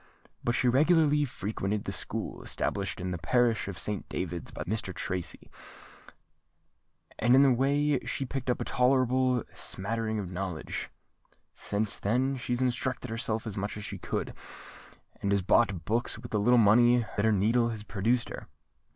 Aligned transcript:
But 0.43 0.55
she 0.55 0.67
regularly 0.67 1.25
frequented 1.25 1.83
the 1.83 1.91
School 1.91 2.41
established 2.41 2.99
in 2.99 3.11
the 3.11 3.19
parish 3.19 3.67
of 3.67 3.77
Saint 3.77 4.09
David's 4.09 4.49
by 4.49 4.63
the 4.63 4.71
Rev. 4.71 4.79
Mr. 4.81 4.95
Tracy; 4.95 5.51
and 7.19 7.35
in 7.35 7.43
that 7.43 7.51
way 7.51 7.99
she 7.99 8.25
picked 8.25 8.49
up 8.49 8.59
a 8.59 8.65
tolerable 8.65 9.43
smattering 9.53 10.17
of 10.17 10.31
knowledge. 10.31 10.89
Since 11.53 11.99
then 11.99 12.35
she's 12.35 12.63
instructed 12.63 13.11
herself 13.11 13.45
as 13.45 13.55
much 13.57 13.77
as 13.77 13.83
she 13.83 13.99
could, 13.99 14.33
and 15.21 15.31
has 15.31 15.43
bought 15.43 15.85
books 15.85 16.17
with 16.17 16.31
the 16.31 16.39
little 16.39 16.57
money 16.57 17.05
that 17.15 17.23
her 17.25 17.31
needle 17.31 17.69
has 17.69 17.83
produced 17.83 18.29
her." 18.29 18.47